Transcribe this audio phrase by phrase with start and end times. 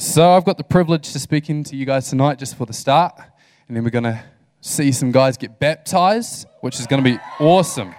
[0.00, 3.18] So I've got the privilege to speak into you guys tonight just for the start,
[3.66, 4.22] and then we're going to
[4.60, 7.92] see some guys get baptized, which is going to be awesome.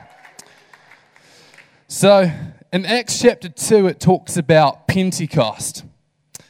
[1.90, 2.32] So
[2.72, 5.84] in Acts chapter 2, it talks about Pentecost.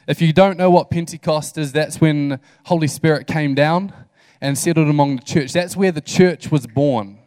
[0.06, 3.92] If you don't know what Pentecost is, that's when Holy Spirit came down
[4.40, 5.52] and settled among the church.
[5.52, 7.18] That's where the church was born.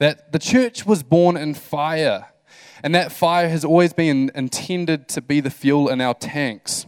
[0.00, 2.26] That the church was born in fire,
[2.84, 6.84] and that fire has always been intended to be the fuel in our tanks.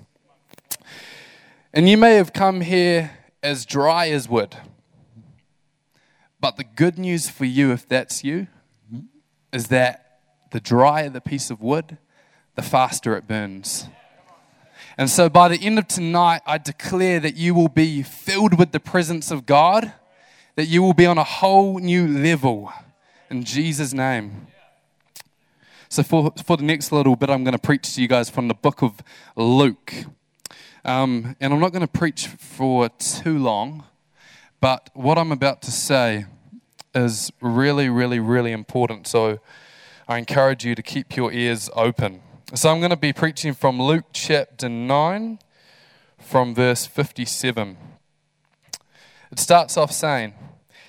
[1.74, 4.56] And you may have come here as dry as wood.
[6.38, 8.48] But the good news for you, if that's you,
[9.54, 11.96] is that the drier the piece of wood,
[12.56, 13.86] the faster it burns.
[14.98, 18.72] And so by the end of tonight, I declare that you will be filled with
[18.72, 19.92] the presence of God,
[20.56, 22.70] that you will be on a whole new level
[23.30, 24.46] in Jesus' name.
[25.88, 28.48] So, for, for the next little bit, I'm going to preach to you guys from
[28.48, 29.02] the book of
[29.36, 29.92] Luke.
[30.84, 33.84] Um, and I'm not going to preach for too long,
[34.60, 36.26] but what I'm about to say
[36.92, 39.06] is really, really, really important.
[39.06, 39.38] So
[40.08, 42.20] I encourage you to keep your ears open.
[42.54, 45.38] So I'm going to be preaching from Luke chapter 9,
[46.18, 47.76] from verse 57.
[49.30, 50.34] It starts off saying,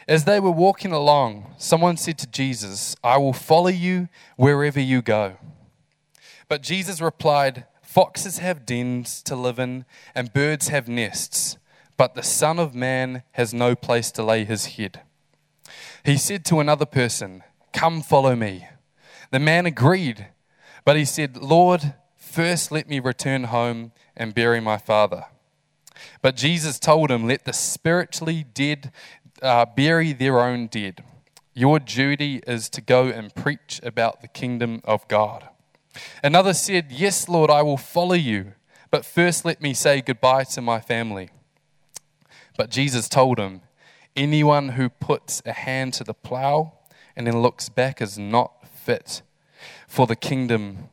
[0.07, 5.03] As they were walking along, someone said to Jesus, I will follow you wherever you
[5.03, 5.37] go.
[6.49, 11.59] But Jesus replied, Foxes have dens to live in, and birds have nests,
[11.95, 15.01] but the Son of Man has no place to lay his head.
[16.03, 18.67] He said to another person, Come follow me.
[19.29, 20.25] The man agreed,
[20.83, 25.25] but he said, Lord, first let me return home and bury my father.
[26.23, 28.91] But Jesus told him, Let the spiritually dead
[29.39, 31.03] uh, bury their own dead.
[31.53, 35.47] Your duty is to go and preach about the kingdom of God.
[36.23, 38.53] Another said, Yes, Lord, I will follow you,
[38.91, 41.29] but first let me say goodbye to my family.
[42.57, 43.61] But Jesus told him,
[44.15, 46.73] Anyone who puts a hand to the plow
[47.15, 49.21] and then looks back is not fit
[49.87, 50.89] for the kingdom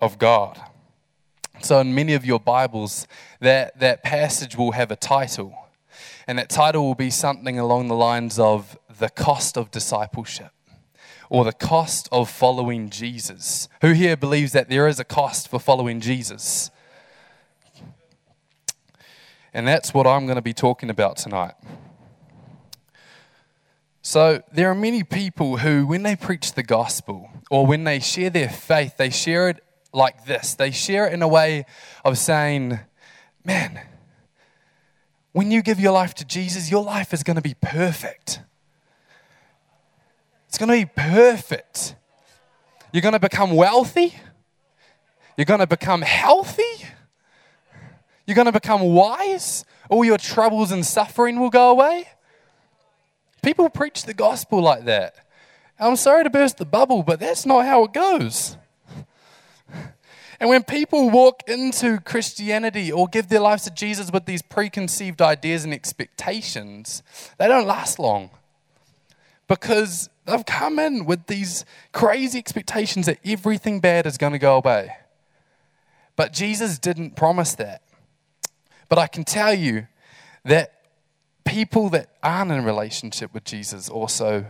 [0.00, 0.60] of God.
[1.60, 3.06] So, in many of your Bibles,
[3.40, 5.56] that, that passage will have a title,
[6.26, 10.53] and that title will be something along the lines of The Cost of Discipleship
[11.34, 13.68] or the cost of following Jesus.
[13.80, 16.70] Who here believes that there is a cost for following Jesus?
[19.52, 21.54] And that's what I'm going to be talking about tonight.
[24.00, 28.30] So, there are many people who, when they preach the gospel or when they share
[28.30, 30.54] their faith, they share it like this.
[30.54, 31.66] They share it in a way
[32.04, 32.78] of saying,
[33.44, 33.80] Man,
[35.32, 38.38] when you give your life to Jesus, your life is going to be perfect.
[40.54, 41.96] It's going to be perfect.
[42.92, 44.14] You're going to become wealthy.
[45.36, 46.62] You're going to become healthy.
[48.24, 49.64] You're going to become wise.
[49.90, 52.06] All your troubles and suffering will go away.
[53.42, 55.16] People preach the gospel like that.
[55.80, 58.56] I'm sorry to burst the bubble, but that's not how it goes.
[60.38, 65.20] And when people walk into Christianity or give their lives to Jesus with these preconceived
[65.20, 67.02] ideas and expectations,
[67.40, 68.30] they don't last long
[69.48, 74.56] because they've come in with these crazy expectations that everything bad is going to go
[74.56, 74.96] away.
[76.16, 77.82] But Jesus didn't promise that.
[78.88, 79.86] But I can tell you
[80.44, 80.72] that
[81.44, 84.46] people that aren't in a relationship with Jesus also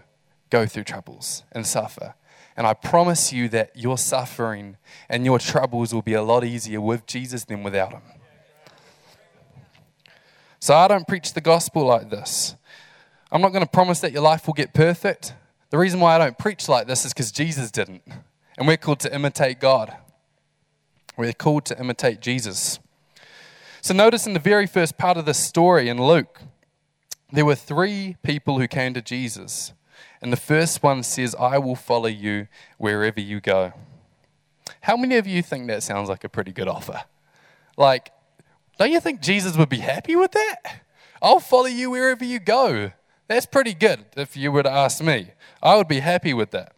[0.50, 2.14] go through troubles and suffer.
[2.56, 4.76] And I promise you that your suffering
[5.08, 8.02] and your troubles will be a lot easier with Jesus than without Him.
[10.60, 12.56] So I don't preach the gospel like this.
[13.34, 15.34] I'm not going to promise that your life will get perfect.
[15.70, 18.02] The reason why I don't preach like this is because Jesus didn't.
[18.56, 19.92] And we're called to imitate God.
[21.16, 22.78] We're called to imitate Jesus.
[23.80, 26.42] So notice in the very first part of this story in Luke,
[27.32, 29.72] there were three people who came to Jesus.
[30.22, 32.46] And the first one says, I will follow you
[32.78, 33.72] wherever you go.
[34.82, 37.02] How many of you think that sounds like a pretty good offer?
[37.76, 38.12] Like,
[38.78, 40.82] don't you think Jesus would be happy with that?
[41.20, 42.92] I'll follow you wherever you go.
[43.26, 45.28] That's pretty good if you were to ask me.
[45.62, 46.74] I would be happy with that.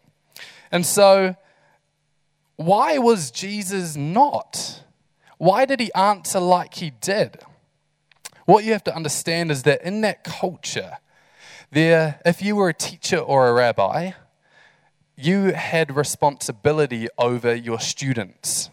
[0.71, 1.35] And so,
[2.57, 4.83] why was Jesus not?
[5.39, 7.39] Why did he answer like he did?
[8.47, 10.99] What you have to understand is that in that culture,
[11.71, 14.13] there, if you were a teacher or a rabbi,
[15.17, 18.71] you had responsibility over your students.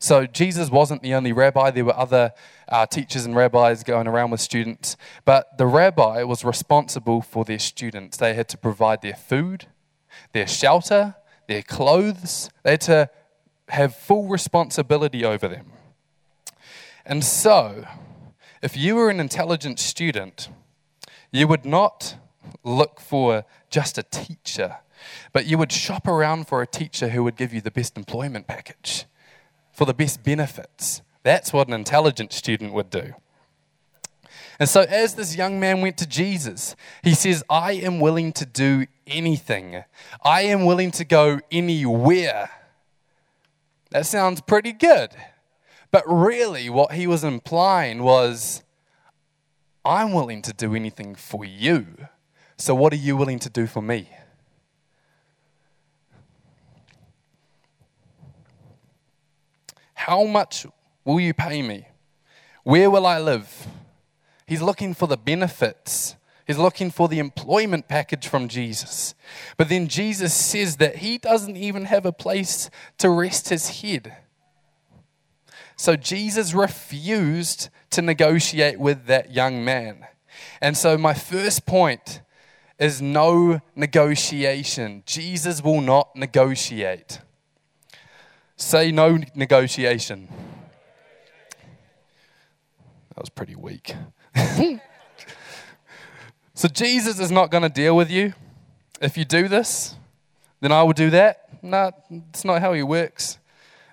[0.00, 1.70] So Jesus wasn't the only rabbi.
[1.70, 2.32] There were other
[2.68, 4.96] uh, teachers and rabbis going around with students.
[5.26, 8.16] But the rabbi was responsible for their students.
[8.16, 9.66] They had to provide their food,
[10.32, 11.16] their shelter,
[11.48, 12.48] their clothes.
[12.62, 13.10] They had to
[13.68, 15.72] have full responsibility over them.
[17.04, 17.84] And so,
[18.62, 20.48] if you were an intelligent student,
[21.30, 22.16] you would not
[22.64, 24.76] look for just a teacher,
[25.32, 28.46] but you would shop around for a teacher who would give you the best employment
[28.46, 29.04] package,
[29.72, 31.02] for the best benefits.
[31.22, 33.14] That's what an intelligent student would do.
[34.58, 38.44] And so, as this young man went to Jesus, he says, I am willing to
[38.44, 39.84] do anything,
[40.22, 42.50] I am willing to go anywhere.
[43.90, 45.10] That sounds pretty good.
[45.90, 48.62] But really, what he was implying was,
[49.84, 51.86] I'm willing to do anything for you.
[52.56, 54.10] So, what are you willing to do for me?
[60.06, 60.66] How much
[61.04, 61.86] will you pay me?
[62.64, 63.66] Where will I live?
[64.46, 66.16] He's looking for the benefits.
[66.46, 69.14] He's looking for the employment package from Jesus.
[69.58, 74.16] But then Jesus says that he doesn't even have a place to rest his head.
[75.76, 80.06] So Jesus refused to negotiate with that young man.
[80.62, 82.22] And so, my first point
[82.78, 85.02] is no negotiation.
[85.04, 87.20] Jesus will not negotiate.
[88.60, 90.28] Say no negotiation.
[93.08, 93.94] That was pretty weak.
[96.54, 98.34] so, Jesus is not going to deal with you.
[99.00, 99.96] If you do this,
[100.60, 101.48] then I will do that.
[101.62, 101.90] No,
[102.28, 103.38] it's not how he works.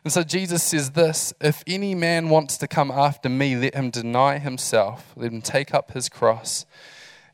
[0.03, 3.89] And so Jesus says this If any man wants to come after me, let him
[3.89, 6.65] deny himself, let him take up his cross,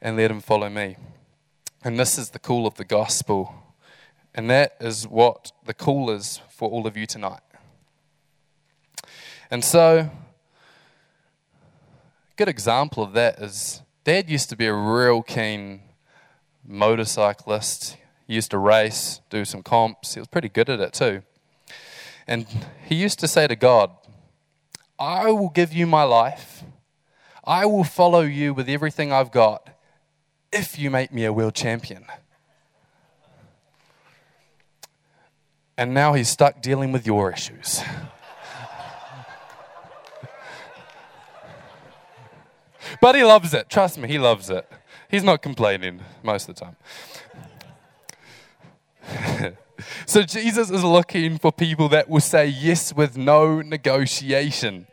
[0.04, 0.98] and let him follow me.
[1.84, 3.63] And this is the call of the gospel.
[4.36, 7.42] And that is what the call is for all of you tonight.
[9.52, 10.12] And so, a
[12.36, 15.82] good example of that is Dad used to be a real keen
[16.66, 17.98] motorcyclist.
[18.26, 20.16] He used to race, do some comps.
[20.16, 21.22] He was pretty good at it too.
[22.26, 22.48] And
[22.86, 23.92] he used to say to God,
[24.98, 26.64] I will give you my life.
[27.44, 29.70] I will follow you with everything I've got
[30.52, 32.06] if you make me a world champion.
[35.78, 37.82] And now he's stuck dealing with your issues.
[43.02, 43.70] but he loves it.
[43.70, 44.70] Trust me, he loves it.
[45.10, 46.76] He's not complaining most of the time.
[50.06, 54.88] So Jesus is looking for people that will say yes with no negotiation.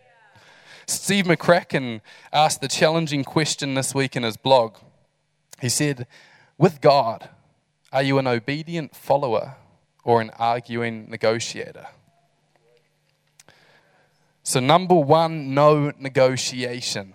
[0.86, 2.00] Steve McCracken
[2.32, 4.76] asked the challenging question this week in his blog.
[5.60, 6.06] He said,
[6.58, 7.28] With God,
[7.92, 9.56] are you an obedient follower
[10.04, 11.86] or an arguing negotiator?
[14.42, 17.14] So, number one, no negotiation.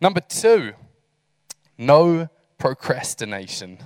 [0.00, 0.72] Number two,
[1.76, 3.78] no procrastination.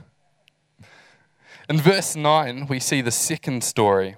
[1.68, 4.16] In verse 9, we see the second story.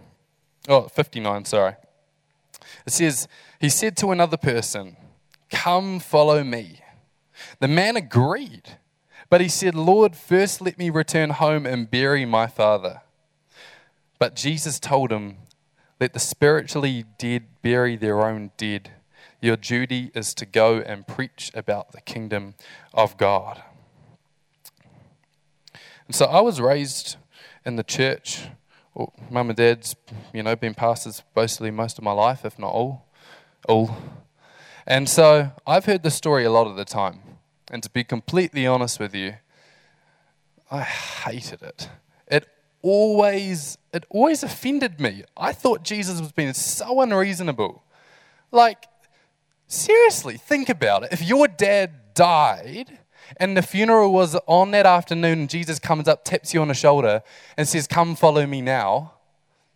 [0.69, 1.77] Oh, 59, sorry.
[2.87, 3.29] It says,
[3.61, 4.97] He said to another person,
[5.51, 6.81] Come follow me.
[7.61, 8.79] The man agreed,
[9.29, 13.03] but he said, Lord, first let me return home and bury my father.
[14.19, 15.37] But Jesus told him,
[16.01, 18.91] Let the spiritually dead bury their own dead.
[19.41, 22.55] Your duty is to go and preach about the kingdom
[22.95, 23.63] of God.
[26.07, 27.17] And so I was raised
[27.65, 28.45] in the church.
[28.95, 29.95] Well, mum and dad's,
[30.33, 33.05] you know, been pastors basically most of my life, if not all.
[33.69, 33.95] All.
[34.87, 37.21] And so I've heard the story a lot of the time.
[37.71, 39.35] And to be completely honest with you,
[40.71, 41.90] I hated it.
[42.29, 42.49] It
[42.87, 45.25] always it always offended me.
[45.37, 47.83] I thought Jesus was being so unreasonable.
[48.52, 48.87] Like,
[49.66, 51.12] seriously, think about it.
[51.12, 52.99] If your dad died
[53.37, 55.49] and the funeral was on that afternoon.
[55.49, 57.23] Jesus comes up, taps you on the shoulder,
[57.57, 59.14] and says, Come follow me now.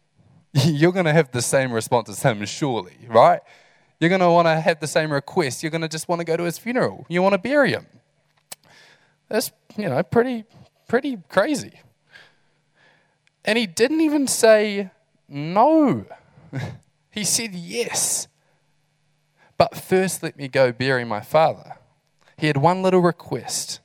[0.52, 3.40] You're going to have the same response as him, surely, right?
[3.98, 5.62] You're going to want to have the same request.
[5.62, 7.06] You're going to just want to go to his funeral.
[7.08, 7.86] You want to bury him.
[9.28, 10.44] That's, you know, pretty,
[10.88, 11.72] pretty crazy.
[13.44, 14.90] And he didn't even say
[15.28, 16.06] no.
[17.10, 18.28] he said yes.
[19.56, 21.76] But first, let me go bury my father.
[22.36, 23.80] He had one little request,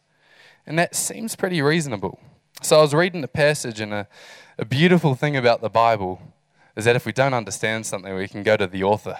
[0.65, 2.19] and that seems pretty reasonable.
[2.61, 4.07] So I was reading the passage, and a,
[4.57, 6.21] a beautiful thing about the Bible
[6.75, 9.17] is that if we don't understand something, we can go to the author.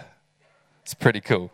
[0.82, 1.52] It's pretty cool.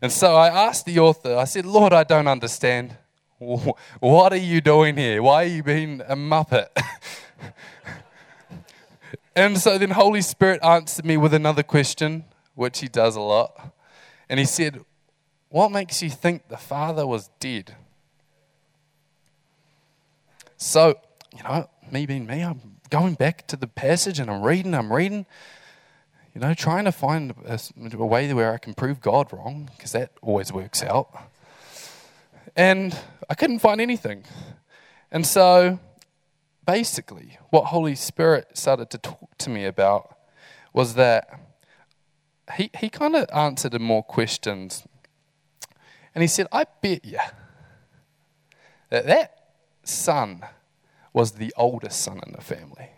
[0.00, 2.96] And so I asked the author, I said, Lord, I don't understand.
[4.00, 5.22] What are you doing here?
[5.22, 6.68] Why are you being a muppet?
[9.36, 13.74] and so then Holy Spirit answered me with another question, which he does a lot.
[14.28, 14.84] And he said,
[15.50, 17.76] what makes you think the father was dead?
[20.56, 20.98] So,
[21.36, 24.92] you know, me being me, I'm going back to the passage and I'm reading, I'm
[24.92, 25.26] reading.
[26.34, 29.92] you know, trying to find a, a way where I can prove God wrong, because
[29.92, 31.08] that always works out.
[32.56, 32.96] And
[33.28, 34.24] I couldn't find anything.
[35.10, 35.78] And so
[36.66, 40.16] basically, what Holy Spirit started to talk to me about
[40.72, 41.40] was that
[42.56, 44.84] he, he kind of answered more questions.
[46.14, 47.18] And he said, I bet you
[48.90, 49.34] that that
[49.84, 50.42] son
[51.12, 52.90] was the oldest son in the family.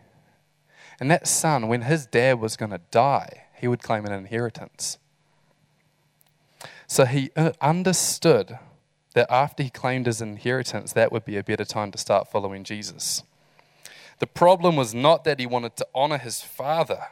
[0.98, 4.98] And that son, when his dad was going to die, he would claim an inheritance.
[6.86, 8.58] So he uh, understood
[9.14, 12.64] that after he claimed his inheritance, that would be a better time to start following
[12.64, 13.22] Jesus.
[14.18, 17.08] The problem was not that he wanted to honor his father,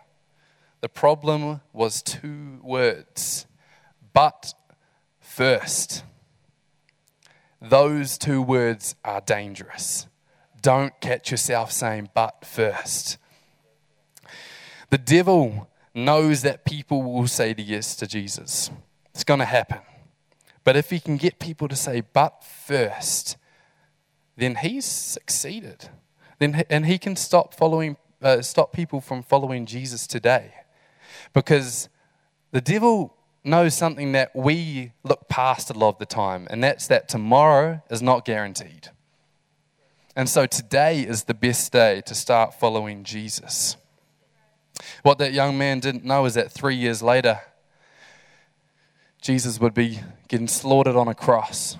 [0.80, 3.46] the problem was two words
[4.12, 4.54] but
[5.20, 6.04] first.
[7.60, 10.06] Those two words are dangerous.
[10.60, 13.18] Don't catch yourself saying but first.
[14.90, 18.70] The devil knows that people will say yes to Jesus.
[19.12, 19.80] It's going to happen.
[20.68, 23.38] But if he can get people to say but first,
[24.36, 25.88] then he's succeeded.
[26.40, 30.52] Then, and he can stop following, uh, stop people from following Jesus today.
[31.32, 31.88] Because
[32.50, 36.86] the devil knows something that we look past a lot of the time, and that's
[36.88, 38.90] that tomorrow is not guaranteed.
[40.14, 43.78] And so today is the best day to start following Jesus.
[45.02, 47.40] What that young man didn't know is that three years later,
[49.22, 51.76] Jesus would be getting slaughtered on a cross.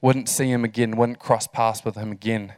[0.00, 2.54] Wouldn't see him again, wouldn't cross paths with him again.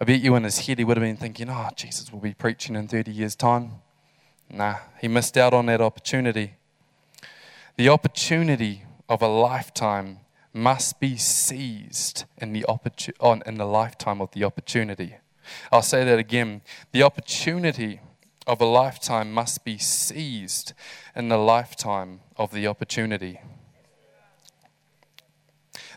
[0.00, 2.34] I bet you in his head he would have been thinking, oh, Jesus will be
[2.34, 3.72] preaching in 30 years' time.
[4.50, 6.54] Nah, he missed out on that opportunity.
[7.76, 10.20] The opportunity of a lifetime
[10.52, 15.16] must be seized in the, opportu- on, in the lifetime of the opportunity.
[15.70, 16.62] I'll say that again.
[16.92, 18.00] The opportunity
[18.46, 20.72] of a lifetime must be seized
[21.14, 23.40] in the lifetime of the opportunity.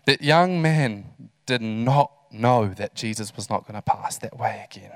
[0.05, 4.65] That young man did not know that Jesus was not going to pass that way
[4.69, 4.91] again.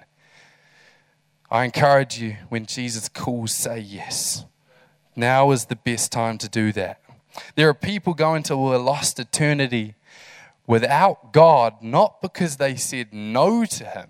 [1.50, 4.46] I encourage you, when Jesus calls, say yes.
[5.16, 7.02] Now is the best time to do that.
[7.56, 9.96] There are people going to a lost eternity
[10.68, 14.10] without God, not because they said no to Him,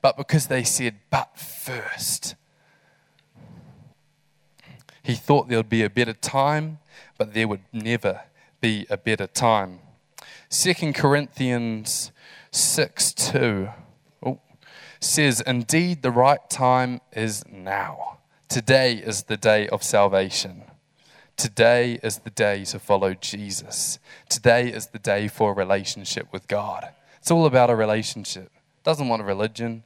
[0.00, 2.34] but because they said, but first.
[5.02, 6.78] He thought there would be a better time,
[7.18, 8.22] but there would never
[8.60, 9.80] be a better time.
[10.50, 12.12] 2 Corinthians
[12.52, 13.68] 6 2
[14.24, 14.40] oh,
[15.00, 18.18] says, Indeed, the right time is now.
[18.48, 20.62] Today is the day of salvation.
[21.36, 23.98] Today is the day to follow Jesus.
[24.28, 26.90] Today is the day for a relationship with God.
[27.18, 28.52] It's all about a relationship.
[28.84, 29.82] Doesn't want a religion.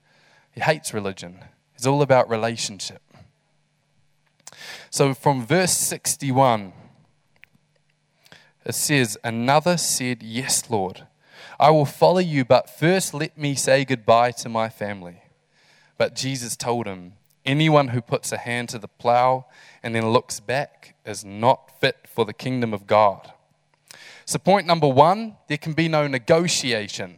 [0.53, 1.39] He hates religion.
[1.75, 3.01] It's all about relationship.
[4.91, 6.75] So from verse 61,
[8.65, 11.07] it says, Another said, Yes, Lord,
[11.59, 15.23] I will follow you, but first let me say goodbye to my family.
[15.99, 17.15] But Jesus told him,
[17.45, 19.47] Anyone who puts a hand to the plow
[19.83, 23.33] and then looks back is not fit for the kingdom of God.
[24.27, 27.17] So, point number one, there can be no negotiation.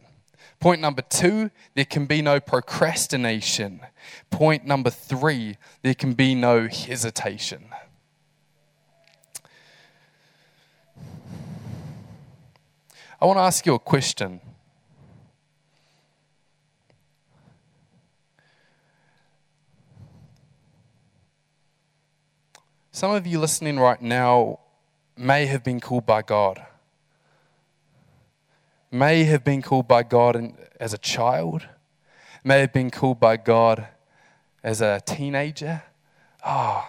[0.59, 3.81] Point number two, there can be no procrastination.
[4.29, 7.65] Point number three, there can be no hesitation.
[13.23, 14.41] I want to ask you a question.
[22.91, 24.59] Some of you listening right now
[25.15, 26.65] may have been called by God
[28.93, 31.67] may have been called by God as a child,
[32.43, 33.87] may have been called by God
[34.63, 35.81] as a teenager.
[36.45, 36.87] Oh,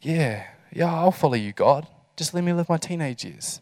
[0.00, 1.88] yeah, yeah, I'll follow you, God.
[2.16, 3.60] Just let me live my teenage years.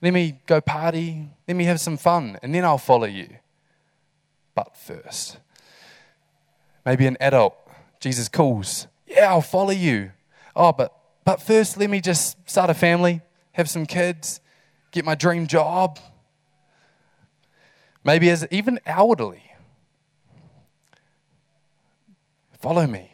[0.00, 1.28] Let me go party.
[1.46, 3.28] Let me have some fun, and then I'll follow you.
[4.54, 5.38] But first,
[6.84, 7.56] maybe an adult,
[8.00, 8.86] Jesus calls.
[9.06, 10.12] Yeah, I'll follow you.
[10.54, 10.92] Oh, but
[11.24, 13.20] but first, let me just start a family,
[13.52, 14.40] have some kids,
[14.92, 15.98] get my dream job,
[18.04, 19.42] maybe as even elderly.
[22.60, 23.12] Follow me.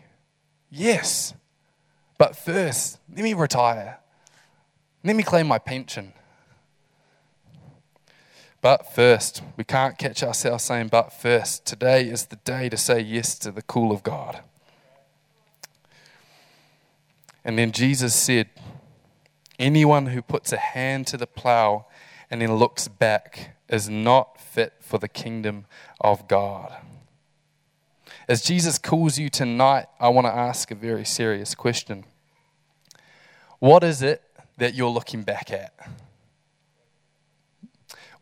[0.71, 1.35] Yes.
[2.17, 3.99] But first, let me retire.
[5.03, 6.13] Let me claim my pension.
[8.65, 11.67] But first, we can't catch ourselves saying, but first.
[11.67, 14.41] Today is the day to say yes to the call of God.
[17.45, 18.49] And then Jesus said,
[19.59, 21.85] Anyone who puts a hand to the plow
[22.31, 25.67] and then looks back is not fit for the kingdom
[26.01, 26.73] of God.
[28.27, 32.05] As Jesus calls you tonight, I want to ask a very serious question.
[33.59, 34.23] What is it
[34.57, 35.75] that you're looking back at?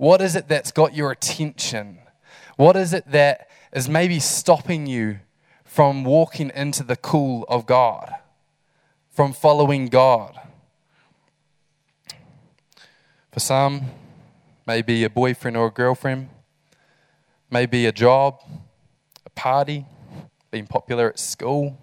[0.03, 1.99] What is it that's got your attention?
[2.57, 5.21] What is it that is maybe stopping you
[5.65, 8.13] from walking into the cool of God,
[9.13, 10.37] from following God?
[13.31, 13.83] For some,
[14.67, 16.31] maybe a boyfriend or a girlfriend,
[17.49, 18.43] maybe a job,
[19.25, 19.87] a party,
[20.51, 21.79] being popular at school.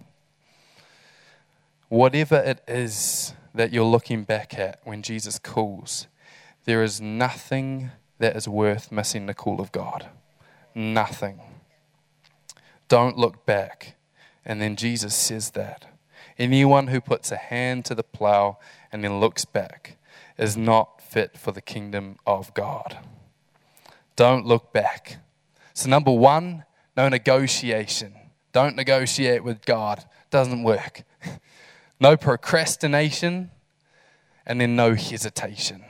[1.87, 6.07] Whatever it is that you're looking back at when Jesus calls,
[6.65, 10.09] there is nothing that is worth missing the call of God.
[10.75, 11.41] Nothing.
[12.87, 13.95] Don't look back.
[14.45, 15.85] And then Jesus says that.
[16.37, 18.57] Anyone who puts a hand to the plow
[18.91, 19.97] and then looks back
[20.37, 22.99] is not fit for the kingdom of God.
[24.15, 25.17] Don't look back.
[25.73, 28.13] So, number one, no negotiation.
[28.51, 30.05] Don't negotiate with God.
[30.29, 31.03] Doesn't work.
[31.99, 33.51] no procrastination,
[34.45, 35.83] and then no hesitation.